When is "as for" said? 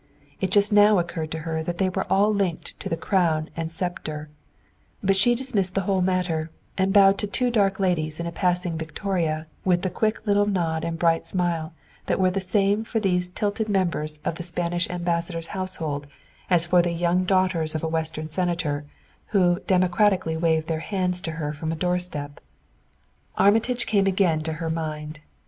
16.49-16.81